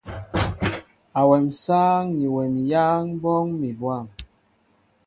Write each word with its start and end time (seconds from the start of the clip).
Awem 1.19 1.45
sááŋ 1.63 2.03
ni 2.17 2.27
wem 2.35 2.53
yááŋ 2.69 3.03
ɓóoŋ 3.21 3.47
mi 3.59 3.69
bwăm. 3.79 4.05